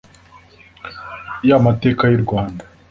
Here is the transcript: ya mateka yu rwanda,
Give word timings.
ya 1.47 1.57
mateka 1.65 2.03
yu 2.11 2.19
rwanda, 2.25 2.63